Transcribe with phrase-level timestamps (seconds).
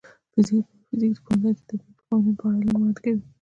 [0.33, 0.37] د
[0.91, 3.21] فزیک پوهنځی د طبیعي قوانینو په اړه علم وړاندې کوي.